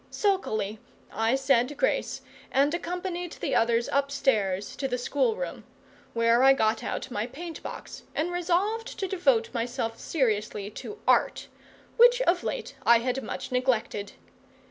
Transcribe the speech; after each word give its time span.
Sulkily 0.09 0.79
I 1.13 1.35
said 1.35 1.77
grace 1.77 2.21
and 2.51 2.73
accompanied 2.73 3.33
the 3.33 3.53
others 3.53 3.87
upstairs 3.91 4.75
to 4.77 4.87
the 4.87 4.97
schoolroom; 4.97 5.63
where 6.15 6.41
I 6.41 6.53
got 6.53 6.83
out 6.83 7.11
my 7.11 7.27
paint 7.27 7.61
box 7.61 8.01
and 8.15 8.31
resolved 8.31 8.97
to 8.97 9.07
devote 9.07 9.53
myself 9.53 9.99
seriously 9.99 10.71
to 10.71 10.97
Art, 11.07 11.49
which 11.97 12.19
of 12.23 12.43
late 12.43 12.73
I 12.83 12.97
had 12.97 13.21
much 13.21 13.51
neglected. 13.51 14.13